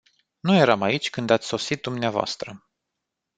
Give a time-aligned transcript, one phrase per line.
[0.39, 2.35] Nu eram aici când ați sosit dvs.